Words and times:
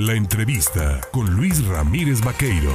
La 0.00 0.14
entrevista 0.14 1.00
con 1.12 1.34
Luis 1.34 1.66
Ramírez 1.66 2.20
Vaqueiro. 2.24 2.70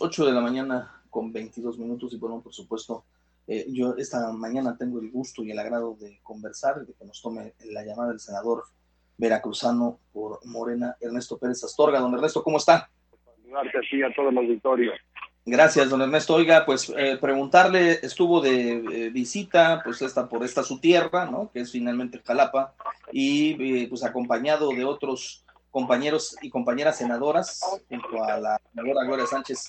8 0.00 0.24
de 0.24 0.32
la 0.32 0.40
mañana 0.40 1.02
con 1.10 1.30
22 1.30 1.78
minutos 1.78 2.14
y 2.14 2.16
bueno, 2.16 2.40
por 2.40 2.54
supuesto, 2.54 3.04
eh, 3.46 3.66
yo 3.68 3.94
esta 3.98 4.32
mañana 4.32 4.74
tengo 4.78 5.00
el 5.00 5.10
gusto 5.10 5.44
y 5.44 5.50
el 5.50 5.58
agrado 5.58 5.98
de 6.00 6.18
conversar, 6.22 6.86
de 6.86 6.94
que 6.94 7.04
nos 7.04 7.20
tome 7.20 7.52
la 7.66 7.84
llamada 7.84 8.08
del 8.08 8.20
senador 8.20 8.64
veracruzano 9.18 9.98
por 10.14 10.40
Morena, 10.46 10.96
Ernesto 10.98 11.36
Pérez 11.36 11.62
Astorga. 11.62 12.00
Don 12.00 12.14
Ernesto, 12.14 12.42
¿cómo 12.42 12.56
está? 12.56 12.88
Saludarte 13.42 13.80
así 13.86 14.02
a 14.02 14.10
todo 14.14 14.30
el 14.30 14.38
auditorio. 14.38 14.92
Gracias, 15.50 15.88
don 15.88 16.02
Ernesto. 16.02 16.34
Oiga, 16.34 16.66
pues 16.66 16.92
eh, 16.94 17.16
preguntarle, 17.18 18.00
estuvo 18.02 18.42
de 18.42 18.72
eh, 18.72 19.08
visita, 19.08 19.80
pues 19.82 20.02
esta 20.02 20.28
por 20.28 20.44
esta 20.44 20.62
su 20.62 20.78
tierra, 20.78 21.24
¿no? 21.24 21.50
Que 21.50 21.60
es 21.60 21.72
finalmente 21.72 22.20
Jalapa, 22.22 22.74
y 23.12 23.52
eh, 23.52 23.86
pues 23.88 24.04
acompañado 24.04 24.68
de 24.68 24.84
otros 24.84 25.46
compañeros 25.70 26.36
y 26.42 26.50
compañeras 26.50 26.98
senadoras, 26.98 27.60
junto 27.88 28.22
a 28.22 28.36
la 28.36 28.60
senadora 28.70 29.06
Gloria 29.06 29.26
Sánchez, 29.26 29.68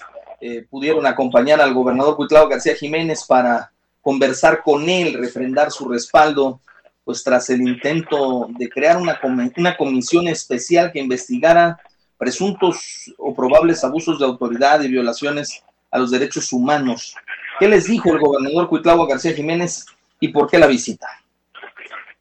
pudieron 0.70 1.06
acompañar 1.06 1.62
al 1.62 1.74
gobernador 1.74 2.18
Cuitlao 2.18 2.50
García 2.50 2.76
Jiménez 2.76 3.24
para 3.26 3.72
conversar 4.02 4.62
con 4.64 4.90
él, 4.90 5.14
refrendar 5.14 5.72
su 5.72 5.88
respaldo, 5.88 6.60
pues 7.06 7.24
tras 7.24 7.50
el 7.52 7.62
intento 7.62 8.50
de 8.58 8.70
crear 8.70 8.98
una, 8.98 9.20
una 9.56 9.78
comisión 9.78 10.28
especial 10.28 10.92
que 10.92 11.00
investigara 11.00 11.80
presuntos 12.18 13.14
o 13.18 13.34
probables 13.34 13.84
abusos 13.86 14.20
de 14.20 14.26
autoridad 14.26 14.82
y 14.82 14.90
violaciones 14.90 15.64
a 15.92 16.00
los 16.00 16.12
derechos 16.12 16.52
humanos. 16.54 17.16
¿Qué 17.60 17.68
les 17.68 17.88
dijo 17.88 18.14
el 18.14 18.20
gobernador 18.20 18.70
Cuitlavo 18.70 19.08
García 19.08 19.34
Jiménez 19.34 19.86
y 20.20 20.30
por 20.30 20.50
qué 20.50 20.58
la 20.58 20.68
visita? 20.68 21.08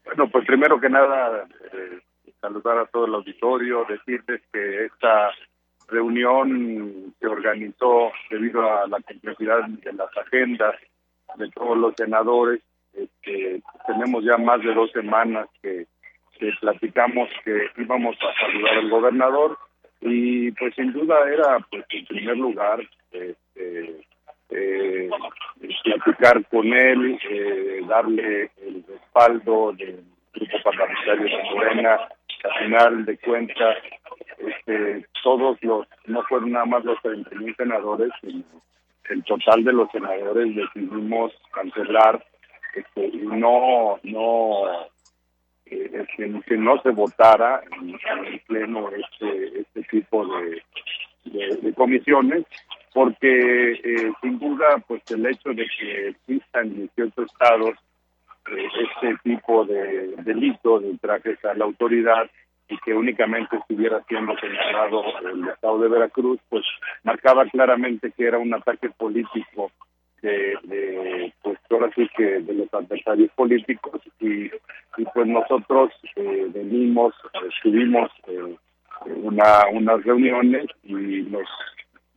Bueno, 0.04 0.28
pues 0.28 0.46
primero 0.46 0.80
que 0.80 0.88
nada, 0.88 1.46
eh, 1.72 2.00
saludar 2.40 2.78
a 2.78 2.86
todo 2.86 3.06
el 3.06 3.14
auditorio, 3.14 3.84
decirles 3.88 4.40
que 4.52 4.86
esta 4.86 5.30
reunión 5.88 7.14
se 7.20 7.26
organizó 7.26 8.12
debido 8.30 8.62
a 8.62 8.86
la 8.86 9.00
complejidad 9.00 9.66
de 9.66 9.92
las 9.92 10.16
agendas 10.16 10.74
de 11.36 11.50
todos 11.50 11.76
los 11.76 11.94
senadores. 11.96 12.60
Este, 12.94 13.62
tenemos 13.86 14.24
ya 14.24 14.38
más 14.38 14.60
de 14.62 14.74
dos 14.74 14.90
semanas 14.92 15.48
que, 15.62 15.86
que 16.38 16.50
platicamos 16.60 17.28
que 17.44 17.68
íbamos 17.76 18.16
a 18.16 18.40
saludar 18.40 18.78
al 18.78 18.90
gobernador 18.90 19.58
y 20.00 20.50
pues 20.52 20.74
sin 20.74 20.92
duda 20.92 21.16
era 21.28 21.58
pues 21.70 21.84
en 21.90 22.06
primer 22.06 22.36
lugar 22.36 22.80
este, 22.80 23.36
eh, 24.50 25.10
platicar 25.84 26.44
con 26.48 26.72
él, 26.72 27.18
eh, 27.28 27.80
darle 27.86 28.50
el 28.62 28.84
respaldo 28.88 29.72
del 29.72 30.02
grupo 30.32 30.58
parlamentario 30.64 31.24
de 31.24 31.44
Morena, 31.54 32.08
al 32.44 32.64
final 32.64 33.04
de 33.04 33.18
cuentas, 33.18 33.76
este, 34.38 35.06
todos 35.22 35.58
los, 35.62 35.86
no 36.06 36.22
fueron 36.24 36.52
nada 36.52 36.64
más 36.64 36.84
los 36.84 37.00
31 37.02 37.54
senadores, 37.56 38.10
sino 38.20 38.44
el 39.10 39.24
total 39.24 39.64
de 39.64 39.72
los 39.72 39.90
senadores 39.90 40.54
decidimos 40.54 41.32
cancelar 41.52 42.24
este, 42.74 43.06
y 43.06 43.18
no, 43.18 43.98
no 44.02 44.64
eh, 45.66 46.06
que, 46.16 46.56
no 46.56 46.80
se 46.82 46.90
votara 46.90 47.62
en, 47.80 47.98
el 48.26 48.40
pleno 48.40 48.90
este, 48.90 49.60
este 49.60 49.82
tipo 49.84 50.26
de 51.24 51.74
comisiones 51.74 52.44
porque 52.98 53.74
eh, 53.74 54.12
sin 54.20 54.40
duda 54.40 54.82
pues 54.88 55.00
el 55.12 55.24
hecho 55.24 55.50
de 55.50 55.68
que 55.78 56.08
existan 56.08 56.66
en 56.66 56.90
ciertos 56.96 57.26
estados 57.26 57.76
eh, 58.50 58.68
este 58.74 59.16
tipo 59.22 59.64
de 59.64 60.16
delito 60.24 60.80
de 60.80 60.88
ultrajes 60.88 61.44
a 61.44 61.54
la 61.54 61.66
autoridad 61.66 62.28
y 62.68 62.76
que 62.78 62.92
únicamente 62.92 63.54
estuviera 63.54 64.02
siendo 64.08 64.36
señalado 64.40 65.04
el 65.32 65.46
estado 65.46 65.78
de 65.78 65.88
Veracruz, 65.90 66.40
pues 66.48 66.64
marcaba 67.04 67.46
claramente 67.46 68.10
que 68.10 68.24
era 68.26 68.38
un 68.38 68.52
ataque 68.52 68.90
político 68.90 69.70
de, 70.20 71.32
pues 71.40 71.56
ahora 71.70 71.92
sí 71.94 72.04
que 72.16 72.40
de 72.40 72.52
los 72.52 72.74
adversarios 72.74 73.30
políticos 73.36 74.00
y, 74.18 74.46
y 74.46 75.04
pues 75.14 75.26
nosotros 75.28 75.92
eh, 76.16 76.48
venimos, 76.52 77.14
estuvimos 77.48 78.10
eh, 78.26 78.56
una, 79.22 79.68
unas 79.72 80.02
reuniones 80.02 80.66
y 80.82 81.22
los 81.22 81.46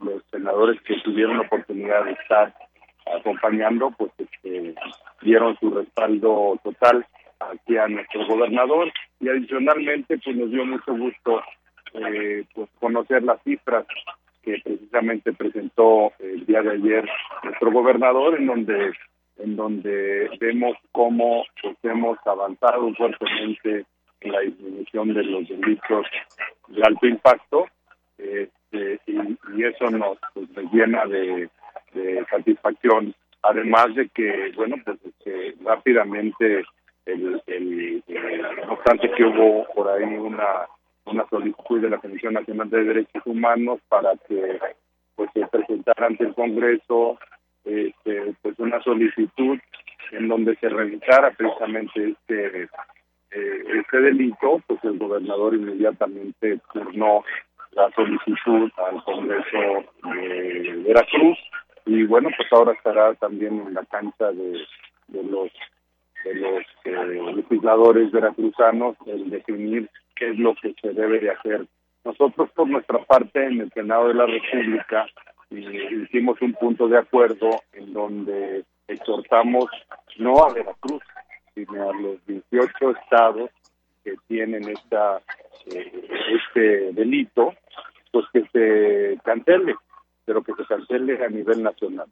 los 0.03 0.23
senadores 0.31 0.81
que 0.81 0.99
tuvieron 1.01 1.37
la 1.37 1.43
oportunidad 1.43 2.05
de 2.05 2.11
estar 2.11 2.53
acompañando, 3.17 3.91
pues 3.91 4.11
este, 4.17 4.75
dieron 5.21 5.57
su 5.59 5.69
respaldo 5.71 6.59
total 6.63 7.05
aquí 7.39 7.77
a 7.77 7.87
nuestro 7.87 8.25
gobernador 8.27 8.91
y 9.19 9.29
adicionalmente 9.29 10.17
pues 10.23 10.35
nos 10.35 10.51
dio 10.51 10.65
mucho 10.65 10.95
gusto 10.95 11.41
eh, 11.93 12.45
pues 12.53 12.69
conocer 12.79 13.23
las 13.23 13.41
cifras 13.43 13.85
que 14.43 14.59
precisamente 14.63 15.33
presentó 15.33 16.13
el 16.19 16.45
día 16.45 16.61
de 16.61 16.71
ayer 16.71 17.09
nuestro 17.43 17.71
gobernador 17.71 18.39
en 18.39 18.47
donde 18.47 18.91
en 19.37 19.55
donde 19.55 20.29
vemos 20.39 20.77
cómo 20.91 21.43
pues, 21.61 21.75
hemos 21.83 22.17
avanzado 22.25 22.93
fuertemente 22.93 23.85
en 24.21 24.31
la 24.31 24.39
disminución 24.41 25.13
de 25.13 25.23
los 25.23 25.47
delitos 25.47 26.05
de 26.67 26.83
alto 26.83 27.07
impacto. 27.07 27.65
Eh, 28.19 28.49
este, 28.71 28.99
y, 29.07 29.63
eso 29.63 29.89
nos, 29.91 30.17
pues, 30.33 30.47
llena 30.71 31.05
de, 31.05 31.49
satisfacción. 32.29 33.13
Además 33.43 33.93
de 33.95 34.07
que, 34.09 34.51
bueno, 34.55 34.77
pues 34.85 34.97
este, 35.03 35.55
rápidamente, 35.63 36.63
el, 37.05 37.41
no 38.65 38.73
obstante 38.73 39.11
que 39.11 39.23
hubo 39.23 39.65
por 39.73 39.89
ahí 39.89 40.03
una 40.03 40.67
una 41.05 41.27
solicitud 41.29 41.81
de 41.81 41.89
la 41.89 41.97
Comisión 41.97 42.33
Nacional 42.33 42.69
de 42.69 42.83
Derechos 42.83 43.23
Humanos 43.25 43.79
para 43.89 44.11
que 44.27 44.59
pues 45.15 45.29
se 45.33 45.45
presentara 45.47 46.07
ante 46.07 46.25
el 46.25 46.33
Congreso 46.33 47.17
este, 47.65 48.33
pues 48.41 48.57
una 48.59 48.81
solicitud 48.81 49.59
en 50.11 50.27
donde 50.27 50.55
se 50.57 50.69
revisara 50.69 51.31
precisamente 51.31 52.09
este 52.09 52.63
eh, 53.31 53.63
este 53.79 54.01
delito 54.01 54.61
pues 54.67 54.83
el 54.83 54.97
gobernador 54.97 55.55
inmediatamente 55.55 56.59
turnó 56.73 57.23
la 57.71 57.89
solicitud 57.91 58.71
al 58.77 59.03
Congreso 59.03 59.85
de 60.03 60.83
Veracruz. 60.87 61.37
Y 61.85 62.03
bueno 62.03 62.29
pues 62.35 62.47
ahora 62.51 62.73
estará 62.73 63.13
también 63.15 63.59
en 63.59 63.73
la 63.73 63.83
cancha 63.85 64.31
de, 64.31 64.65
de 65.07 65.23
los 65.23 65.51
de 66.23 66.35
los 66.35 66.63
eh, 66.85 67.33
legisladores 67.35 68.11
veracruzanos 68.11 68.95
el 69.07 69.29
definir 69.29 69.89
qué 70.15 70.29
es 70.29 70.37
lo 70.37 70.53
que 70.55 70.75
se 70.79 70.93
debe 70.93 71.19
de 71.19 71.31
hacer. 71.31 71.65
Nosotros 72.03 72.49
por 72.51 72.67
nuestra 72.67 72.99
parte 72.99 73.43
en 73.43 73.61
el 73.61 73.71
Senado 73.71 74.07
de 74.07 74.13
la 74.13 74.25
República 74.27 75.07
hicimos 75.49 76.41
un 76.41 76.53
punto 76.53 76.87
de 76.87 76.99
acuerdo 76.99 77.49
en 77.73 77.93
donde 77.93 78.63
exhortamos 78.87 79.65
no 80.17 80.43
a 80.43 80.53
Veracruz 80.53 81.01
sino 81.55 81.89
a 81.89 81.93
los 81.93 82.25
18 82.27 82.91
estados 82.91 83.49
que 84.03 84.13
tienen 84.27 84.67
esta 84.69 85.21
eh, 85.67 86.07
este 86.51 86.93
delito, 86.93 87.53
pues 88.11 88.25
que 88.33 88.43
se 88.51 89.19
cancele, 89.23 89.75
pero 90.25 90.43
que 90.43 90.53
se 90.53 90.65
cancele 90.65 91.23
a 91.23 91.29
nivel 91.29 91.63
nacional. 91.63 92.07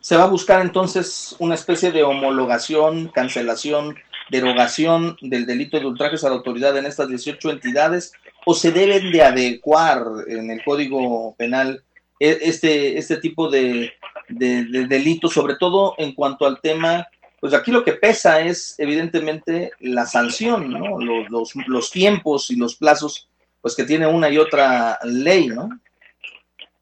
¿Se 0.00 0.16
va 0.16 0.24
a 0.24 0.30
buscar 0.30 0.62
entonces 0.62 1.36
una 1.38 1.54
especie 1.54 1.92
de 1.92 2.02
homologación, 2.02 3.08
cancelación, 3.08 3.96
derogación 4.30 5.16
del 5.20 5.46
delito 5.46 5.78
de 5.78 5.86
ultrajes 5.86 6.24
a 6.24 6.28
la 6.28 6.36
autoridad 6.36 6.76
en 6.76 6.86
estas 6.86 7.08
18 7.08 7.50
entidades 7.50 8.12
o 8.44 8.54
se 8.54 8.72
deben 8.72 9.12
de 9.12 9.22
adecuar 9.22 10.04
en 10.26 10.50
el 10.50 10.64
Código 10.64 11.34
Penal 11.36 11.84
e, 12.18 12.38
este, 12.42 12.98
este 12.98 13.18
tipo 13.18 13.48
de, 13.48 13.92
de, 14.28 14.64
de 14.64 14.86
delitos, 14.86 15.32
sobre 15.32 15.56
todo 15.56 15.94
en 15.98 16.12
cuanto 16.14 16.46
al 16.46 16.60
tema 16.60 17.06
pues 17.42 17.54
aquí 17.54 17.72
lo 17.72 17.82
que 17.82 17.94
pesa 17.94 18.40
es 18.40 18.76
evidentemente 18.78 19.72
la 19.80 20.06
sanción, 20.06 20.70
¿no? 20.70 21.00
Los, 21.00 21.90
tiempos 21.90 22.52
y 22.52 22.56
los 22.56 22.76
plazos, 22.76 23.28
pues 23.62 23.76
que 23.76 23.84
tiene 23.84 24.06
una 24.06 24.28
y 24.28 24.36
otra 24.36 24.98
ley, 25.04 25.46
¿no? 25.48 25.70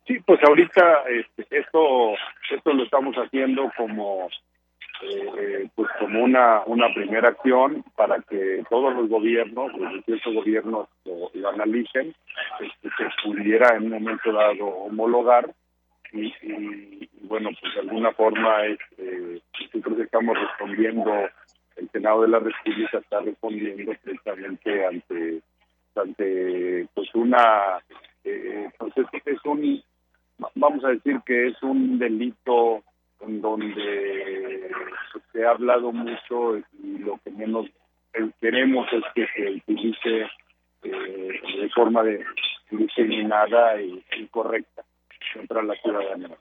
Sí, 0.07 0.19
pues 0.27 0.41
ahorita 0.43 1.05
este, 1.09 1.47
esto, 1.57 2.15
esto 2.51 2.73
lo 2.73 2.83
estamos 2.83 3.15
haciendo 3.17 3.71
como 3.77 4.29
eh, 5.03 5.69
pues 5.75 5.89
como 5.99 6.25
una 6.25 6.63
una 6.67 6.93
primera 6.93 7.29
acción 7.29 7.85
para 7.95 8.21
que 8.23 8.65
todos 8.69 8.93
los 8.95 9.09
gobiernos, 9.09 9.73
los 9.79 9.93
distintos 9.95 10.35
gobiernos 10.35 10.89
lo, 11.05 11.49
analicen, 11.49 12.15
este, 12.61 12.89
se 12.97 13.05
pudiera 13.23 13.77
en 13.77 13.85
un 13.85 13.91
momento 13.91 14.33
dado 14.33 14.67
homologar 14.67 15.55
y, 16.13 17.09
bueno, 17.23 17.51
pues 17.61 17.75
de 17.75 17.81
alguna 17.81 18.13
forma 18.13 18.67
este, 18.67 19.41
nosotros 19.75 20.01
estamos 20.01 20.37
respondiendo, 20.39 21.13
el 21.77 21.89
Senado 21.91 22.23
de 22.23 22.29
la 22.29 22.41
República 22.41 22.99
está 22.99 23.21
respondiendo 23.21 23.93
precisamente 24.03 24.87
ante, 24.87 25.41
ante 25.97 26.89
pues 26.95 27.15
una, 27.15 27.79
eh, 28.25 28.69
pues 28.79 28.93
es, 29.25 29.45
un, 29.45 29.83
vamos 30.55 30.85
a 30.85 30.89
decir 30.89 31.21
que 31.25 31.49
es 31.49 31.63
un 31.63 31.99
delito 31.99 32.83
en 33.21 33.41
donde 33.41 34.71
se 35.33 35.45
ha 35.45 35.51
hablado 35.51 35.93
mucho 35.93 36.57
y 36.57 36.99
lo 36.99 37.19
que 37.25 37.31
menos 37.31 37.67
queremos 38.41 38.87
es 38.93 39.05
que 39.15 39.27
se 39.35 39.51
utilice 39.51 40.27
eh, 40.83 41.41
de 41.61 41.71
forma 41.75 42.03
de, 42.03 42.25
discriminada 42.71 43.81
y 43.81 44.03
incorrecta 44.19 44.83
contra 45.35 45.63
la 45.63 45.75
ciudadanía. 45.77 46.37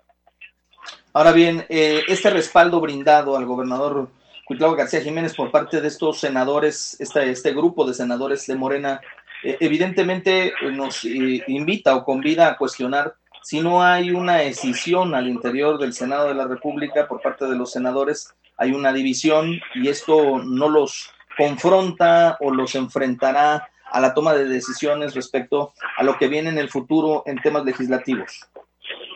Ahora 1.14 1.32
bien, 1.32 1.66
eh, 1.70 2.02
este 2.08 2.30
respaldo 2.30 2.80
brindado 2.80 3.36
al 3.36 3.46
gobernador 3.46 4.10
Cuitlavo 4.46 4.76
García 4.76 5.02
Jiménez 5.02 5.36
por 5.36 5.52
parte 5.52 5.82
de 5.82 5.88
estos 5.88 6.20
senadores, 6.20 7.00
este, 7.00 7.30
este 7.30 7.54
grupo 7.54 7.86
de 7.86 7.94
senadores 7.94 8.48
de 8.48 8.56
Morena, 8.56 9.00
eh, 9.00 9.04
evidentemente 9.44 10.54
nos 10.72 11.06
invita 11.06 11.96
o 11.96 12.04
convida 12.04 12.48
a 12.48 12.58
cuestionar 12.58 13.16
si 13.42 13.62
no 13.62 13.82
hay 13.82 14.12
una 14.12 14.38
decisión 14.38 15.16
al 15.16 15.28
interior 15.28 15.78
del 15.78 15.94
Senado 15.94 16.28
de 16.28 16.36
la 16.36 16.48
República 16.48 17.08
por 17.08 17.22
parte 17.22 17.46
de 17.46 17.56
los 17.56 17.72
senadores, 17.72 18.36
hay 18.58 18.74
una 18.74 18.92
división 18.92 19.60
y 19.76 19.88
esto 19.88 20.40
no 20.40 20.70
los 20.70 21.12
confronta 21.38 22.38
o 22.42 22.54
los 22.54 22.76
enfrentará 22.76 23.70
a 23.92 24.00
la 24.02 24.14
toma 24.14 24.34
de 24.34 24.46
decisiones 24.46 25.16
respecto 25.16 25.74
a 25.98 26.04
lo 26.04 26.18
que 26.18 26.28
viene 26.28 26.50
en 26.50 26.58
el 26.58 26.70
futuro 26.70 27.24
en 27.26 27.42
temas 27.42 27.66
legislativos. 27.66 28.48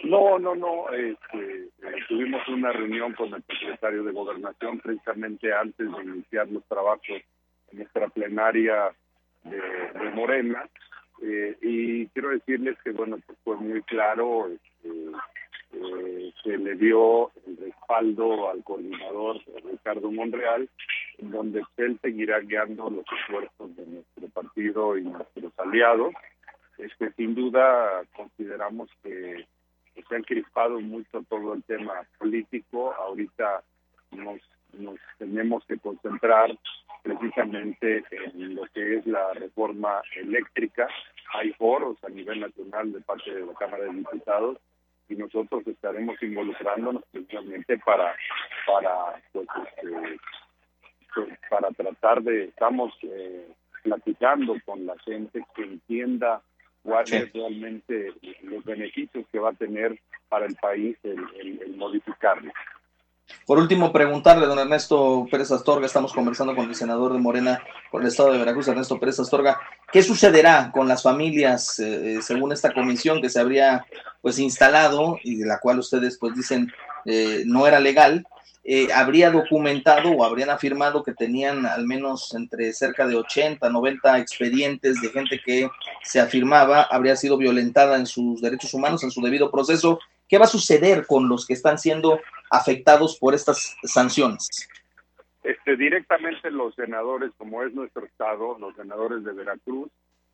No, 0.04 0.40
no, 0.40 0.56
no. 0.56 0.90
Este, 0.90 1.66
eh, 1.66 2.04
tuvimos 2.08 2.42
una 2.48 2.72
reunión 2.72 3.14
con 3.14 3.34
el 3.34 3.44
secretario 3.44 4.04
de 4.04 4.12
Gobernación 4.12 4.80
precisamente 4.80 5.54
antes 5.54 5.92
de 5.92 6.04
iniciar 6.04 6.48
los 6.48 6.64
trabajos 6.66 7.22
en 7.72 7.78
nuestra 7.78 8.08
plenaria 8.08 8.94
de, 9.44 10.12
Morena. 10.12 10.68
Eh, 11.22 11.58
y 11.62 12.08
quiero 12.08 12.30
decirles 12.30 12.78
que, 12.84 12.92
bueno, 12.92 13.18
pues 13.26 13.38
fue 13.44 13.56
muy 13.58 13.82
claro, 13.84 14.48
este, 14.48 14.90
eh, 15.74 16.34
se 16.44 16.58
le 16.58 16.76
dio 16.76 17.32
el 17.48 17.58
respaldo 17.58 18.50
al 18.50 18.64
coordinador 18.64 19.40
Ricardo 19.64 20.12
Monreal, 20.12 20.70
donde 21.20 21.64
él 21.78 22.00
seguirá 22.02 22.40
guiando 22.40 22.90
los 22.90 23.06
esfuerzos 23.20 23.76
de 23.76 23.86
nuestro 23.86 24.28
partido 24.30 24.98
y 24.98 25.04
nuestros 25.04 25.54
aliados. 25.58 26.14
Este, 26.78 27.12
sin 27.14 27.36
duda 27.36 28.04
consideramos 28.16 28.90
que 29.04 29.46
se 30.08 30.16
ha 30.16 30.18
encrispado 30.18 30.80
mucho 30.80 31.24
todo 31.30 31.54
el 31.54 31.64
tema 31.64 31.94
político. 32.18 32.94
Ahorita 32.94 33.64
nos, 34.12 34.42
nos 34.74 35.00
tenemos 35.18 35.64
que 35.66 35.78
concentrar 35.78 36.52
precisamente 37.04 38.04
en 38.12 38.56
lo 38.56 38.64
que 38.74 38.98
es 38.98 39.06
la 39.06 39.34
reforma 39.34 40.02
eléctrica. 40.16 40.88
Hay 41.34 41.52
foros 41.54 41.98
a 42.04 42.10
nivel 42.10 42.40
nacional 42.40 42.92
de 42.92 43.02
parte 43.02 43.34
de 43.34 43.46
la 43.46 43.54
Cámara 43.54 43.84
de 43.84 43.94
Diputados 43.94 44.58
y 45.10 45.16
nosotros 45.16 45.68
estaremos 45.68 46.22
involucrándonos 46.24 47.04
precisamente 47.12 47.78
para 47.80 48.16
para 48.66 49.22
pues, 49.34 49.48
este, 49.68 50.20
pues, 51.14 51.40
para 51.50 51.70
tratar 51.72 52.24
de 52.24 52.46
estamos 52.46 52.94
eh, 53.04 53.48
platicando 53.84 54.56
con 54.66 54.86
la 54.86 54.98
gente 55.00 55.46
que 55.56 55.64
entienda 55.64 56.42
cuáles 56.84 57.12
es 57.12 57.34
realmente 57.34 58.14
los 58.44 58.64
beneficios 58.64 59.26
que 59.32 59.40
va 59.40 59.50
a 59.50 59.54
tener 59.54 60.00
para 60.30 60.46
el 60.46 60.56
país 60.56 60.98
el, 61.04 61.20
el 61.62 61.76
modificarlo. 61.76 62.52
Por 63.46 63.58
último, 63.58 63.92
preguntarle, 63.92 64.46
don 64.46 64.60
Ernesto 64.60 65.28
Pérez 65.30 65.52
Astorga, 65.52 65.86
estamos 65.86 66.14
conversando 66.14 66.56
con 66.56 66.70
el 66.70 66.76
senador 66.76 67.14
de 67.14 67.20
Morena 67.20 67.62
por 67.92 68.02
el 68.02 68.08
estado 68.08 68.32
de 68.32 68.38
Veracruz, 68.38 68.68
Ernesto 68.68 69.00
Pérez 69.00 69.20
Astorga, 69.20 69.60
¿qué 69.92 70.02
sucederá 70.02 70.72
con 70.74 70.88
las 70.88 71.04
familias 71.04 71.78
eh, 71.80 72.20
según 72.22 72.54
esta 72.54 72.74
comisión 72.74 73.22
que 73.22 73.30
se 73.30 73.40
habría 73.40 73.86
pues 74.22 74.40
instalado 74.40 75.18
y 75.24 75.36
de 75.36 75.46
la 75.46 75.60
cual 75.60 75.80
ustedes 75.80 76.18
pues 76.18 76.36
dicen 76.36 76.72
eh, 77.06 77.44
no 77.46 77.68
era 77.68 77.80
legal? 77.80 78.26
Eh, 78.66 78.88
habría 78.94 79.30
documentado 79.30 80.10
o 80.12 80.24
habrían 80.24 80.50
afirmado 80.50 81.04
que 81.04 81.14
tenían 81.14 81.66
al 81.66 81.86
menos 81.86 82.34
entre 82.34 82.72
cerca 82.72 83.06
de 83.06 83.16
80, 83.16 83.70
90 83.70 84.20
expedientes 84.20 85.02
de 85.02 85.10
gente 85.10 85.42
que 85.46 85.70
se 86.02 86.22
afirmaba 86.22 86.84
habría 86.84 87.18
sido 87.18 87.36
violentada 87.36 87.98
en 87.98 88.06
sus 88.06 88.42
derechos 88.42 88.74
humanos, 88.74 89.04
en 89.04 89.12
su 89.12 89.22
debido 89.22 89.52
proceso. 89.52 90.00
¿Qué 90.30 90.38
va 90.38 90.46
a 90.46 90.48
suceder 90.48 91.06
con 91.06 91.28
los 91.28 91.46
que 91.46 91.54
están 91.54 91.78
siendo 91.78 92.22
afectados 92.54 93.18
por 93.18 93.34
estas 93.34 93.76
sanciones? 93.84 94.70
Este, 95.44 95.76
directamente 95.76 96.52
los 96.52 96.74
senadores, 96.76 97.32
como 97.38 97.64
es 97.64 97.74
nuestro 97.74 98.06
estado, 98.06 98.58
los 98.60 98.76
senadores 98.76 99.24
de 99.24 99.34
Veracruz, 99.34 99.90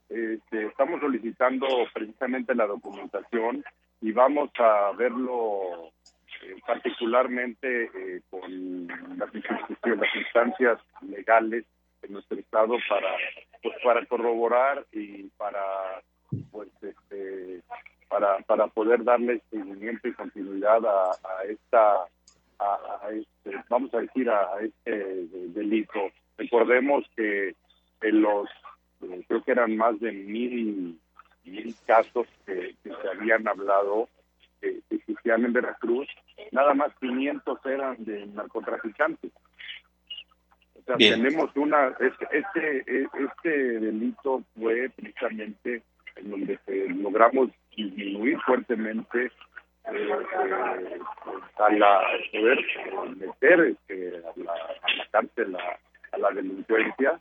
este, 0.10 0.66
estamos 0.66 1.00
solicitando 1.00 1.68
precisamente 1.94 2.54
la 2.54 2.68
documentación 2.68 3.64
y 4.02 4.12
vamos 4.12 4.50
a 4.58 4.92
verlo 4.98 5.92
eh, 6.44 6.56
particularmente 6.66 7.84
eh, 7.86 8.22
con 8.30 8.88
las 9.18 9.34
las 9.34 10.16
instancias 10.16 10.80
legales 11.02 11.66
en 12.02 12.14
nuestro 12.14 12.40
estado 12.40 12.76
para 12.88 13.10
pues 13.62 13.76
para 13.84 14.06
corroborar 14.06 14.86
y 14.92 15.24
para 15.38 15.99
para 18.10 18.40
para 18.40 18.68
poder 18.68 19.04
darle 19.04 19.42
seguimiento 19.50 20.08
y 20.08 20.14
continuidad 20.14 20.86
a, 20.86 21.44
esta 21.48 22.06
a, 22.60 23.10
este, 23.12 23.64
vamos 23.70 23.94
a 23.94 24.00
decir 24.00 24.30
a, 24.30 24.60
este 24.62 25.28
delito. 25.54 26.10
Recordemos 26.38 27.06
que 27.16 27.56
en 28.02 28.22
los 28.22 28.50
eh, 29.02 29.24
creo 29.28 29.44
que 29.44 29.52
eran 29.52 29.78
más 29.78 30.00
de 30.00 30.12
mil 30.12 31.00
mil 31.46 31.76
casos 31.86 32.28
que, 32.46 32.76
se 32.84 33.08
habían 33.10 33.48
hablado 33.48 34.10
que 34.60 34.82
existían 34.90 35.46
en 35.46 35.54
Veracruz. 35.54 36.08
Nada 36.52 36.74
más 36.74 36.92
500 37.00 37.66
eran 37.66 38.04
de 38.04 38.26
narcotraficantes. 38.28 39.32
O 40.76 40.82
sea, 40.86 40.98
tenemos 40.98 41.56
una, 41.56 41.96
este, 42.00 42.28
este, 42.32 43.08
este 43.24 43.80
delito 43.80 44.44
fue 44.58 44.90
precisamente 44.90 45.84
en 46.16 46.32
donde 46.32 46.60
logramos 46.96 47.50
disminuir 47.50 47.59
fuertemente 48.50 49.26
eh, 49.26 49.32
eh, 49.92 51.00
a 51.58 51.70
la 51.72 52.02
poder 52.32 52.60
meter 53.16 53.60
este, 53.62 54.18
a, 54.18 54.40
la, 54.40 54.54
a 54.54 54.96
la 54.98 55.06
cárcel 55.12 55.56
a, 55.56 56.18
la 56.18 56.32
delincuencia 56.32 57.20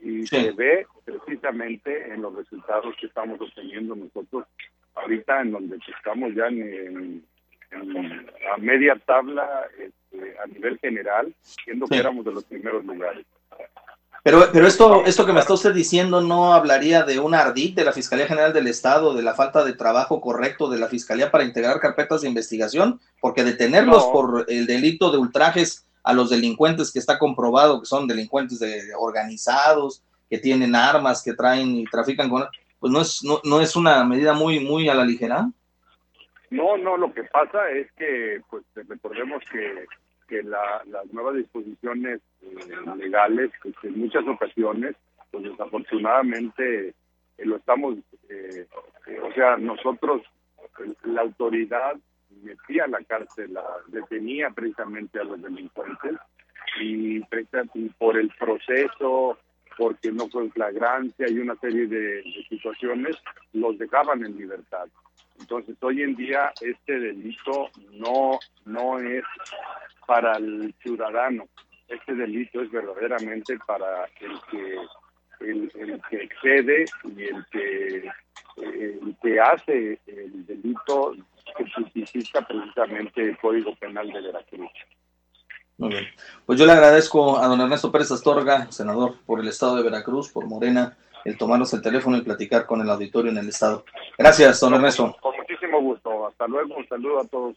y 0.00 0.26
se 0.26 0.52
ve 0.52 0.86
precisamente 1.04 2.12
en 2.12 2.22
los 2.22 2.34
resultados 2.34 2.96
que 2.98 3.06
estamos 3.06 3.38
obteniendo 3.40 3.94
nosotros 3.94 4.46
ahorita 4.94 5.42
en 5.42 5.52
donde 5.52 5.78
estamos 5.86 6.34
ya 6.34 6.46
en 6.46 7.22
a 8.52 8.56
media 8.56 8.96
tabla 9.06 9.68
este, 9.78 10.38
a 10.42 10.46
nivel 10.46 10.78
general, 10.78 11.32
siendo 11.42 11.86
que 11.86 11.98
éramos 11.98 12.24
de 12.24 12.32
los 12.32 12.44
primeros 12.44 12.84
lugares. 12.84 13.24
Pero, 14.22 14.42
pero 14.52 14.66
esto, 14.66 15.04
esto 15.06 15.24
que 15.24 15.32
me 15.32 15.40
está 15.40 15.54
usted 15.54 15.72
diciendo 15.72 16.20
no 16.20 16.52
hablaría 16.52 17.04
de 17.04 17.18
un 17.18 17.34
ardid 17.34 17.74
de 17.74 17.84
la 17.84 17.92
Fiscalía 17.92 18.26
General 18.26 18.52
del 18.52 18.66
Estado, 18.66 19.14
de 19.14 19.22
la 19.22 19.34
falta 19.34 19.64
de 19.64 19.72
trabajo 19.72 20.20
correcto 20.20 20.68
de 20.68 20.78
la 20.78 20.88
Fiscalía 20.88 21.30
para 21.30 21.44
integrar 21.44 21.80
carpetas 21.80 22.20
de 22.20 22.28
investigación, 22.28 23.00
porque 23.20 23.44
detenerlos 23.44 24.04
por 24.06 24.44
el 24.48 24.66
delito 24.66 25.10
de 25.10 25.18
ultrajes 25.18 25.86
a 26.02 26.12
los 26.12 26.28
delincuentes 26.28 26.92
que 26.92 26.98
está 26.98 27.18
comprobado 27.18 27.80
que 27.80 27.86
son 27.86 28.06
delincuentes 28.06 28.58
de, 28.58 28.92
organizados, 28.98 30.02
que 30.28 30.38
tienen 30.38 30.74
armas, 30.74 31.22
que 31.22 31.34
traen 31.34 31.76
y 31.76 31.84
trafican 31.84 32.28
con, 32.28 32.44
pues 32.78 32.92
no 32.92 33.00
es, 33.00 33.24
no, 33.24 33.40
no 33.44 33.60
es 33.60 33.74
una 33.74 34.04
medida 34.04 34.34
muy, 34.34 34.60
muy 34.60 34.88
a 34.88 34.94
la 34.94 35.04
ligera. 35.04 35.48
No, 36.50 36.76
no, 36.76 36.96
lo 36.96 37.12
que 37.14 37.24
pasa 37.24 37.70
es 37.70 37.90
que, 37.92 38.40
pues 38.50 38.64
recordemos 38.74 39.42
que, 39.50 39.86
que 40.28 40.42
las 40.42 41.06
nuevas 41.12 41.36
disposiciones 41.36 42.20
legales, 42.96 43.50
pues, 43.62 43.74
en 43.82 43.98
muchas 43.98 44.26
ocasiones, 44.26 44.96
pues 45.30 45.44
desafortunadamente 45.44 46.88
eh, 46.88 47.44
lo 47.44 47.56
estamos, 47.56 47.96
eh, 48.28 48.66
o 49.22 49.32
sea, 49.32 49.56
nosotros, 49.56 50.22
la 51.04 51.22
autoridad 51.22 51.96
metía 52.42 52.84
a 52.84 52.88
la 52.88 53.02
cárcel, 53.04 53.58
detenía 53.88 54.50
precisamente 54.50 55.18
a 55.20 55.24
los 55.24 55.40
delincuentes 55.42 56.16
y, 56.80 57.20
por 57.98 58.18
el 58.18 58.30
proceso, 58.38 59.38
porque 59.76 60.12
no 60.12 60.28
fue 60.28 60.50
flagrancia 60.50 61.28
y 61.28 61.38
una 61.38 61.56
serie 61.56 61.86
de 61.86 62.22
situaciones, 62.48 63.16
los 63.52 63.78
dejaban 63.78 64.24
en 64.24 64.36
libertad. 64.36 64.88
Entonces, 65.38 65.76
hoy 65.80 66.02
en 66.02 66.14
día 66.16 66.52
este 66.60 66.98
delito 66.98 67.70
no, 67.92 68.38
no 68.66 68.98
es 68.98 69.24
para 70.06 70.36
el 70.36 70.74
ciudadano, 70.82 71.48
este 71.90 72.14
delito 72.14 72.62
es 72.62 72.70
verdaderamente 72.70 73.58
para 73.66 74.04
el 74.20 74.40
que 74.50 74.76
el, 75.40 76.00
que 76.08 76.16
excede 76.16 76.84
y 77.04 77.22
el 77.22 77.46
que 77.50 78.10
el 78.56 79.16
que 79.22 79.40
hace 79.40 79.98
el 80.06 80.46
delito 80.46 81.14
que 81.56 81.70
justifica 81.70 82.42
precisamente 82.42 83.22
el 83.22 83.38
Código 83.38 83.74
Penal 83.76 84.10
de 84.12 84.20
Veracruz. 84.20 84.70
Muy 85.78 85.88
bien. 85.88 86.06
Pues 86.44 86.58
yo 86.58 86.66
le 86.66 86.72
agradezco 86.72 87.38
a 87.38 87.46
don 87.46 87.60
Ernesto 87.60 87.90
Pérez 87.90 88.10
Astorga, 88.12 88.70
senador 88.70 89.16
por 89.24 89.40
el 89.40 89.48
Estado 89.48 89.76
de 89.76 89.82
Veracruz, 89.82 90.30
por 90.30 90.46
Morena, 90.46 90.96
el 91.24 91.38
tomarnos 91.38 91.72
el 91.72 91.80
teléfono 91.80 92.18
y 92.18 92.22
platicar 92.22 92.66
con 92.66 92.82
el 92.82 92.90
auditorio 92.90 93.30
en 93.30 93.38
el 93.38 93.48
Estado. 93.48 93.84
Gracias, 94.18 94.60
don 94.60 94.74
Ernesto. 94.74 95.16
Con 95.20 95.36
muchísimo 95.36 95.80
gusto. 95.80 96.26
Hasta 96.26 96.46
luego. 96.46 96.76
Un 96.76 96.86
saludo 96.86 97.20
a 97.20 97.24
todos. 97.24 97.56